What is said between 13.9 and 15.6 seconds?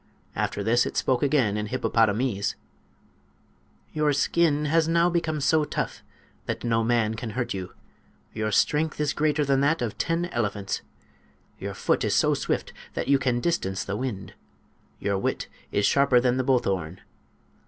wind. Your wit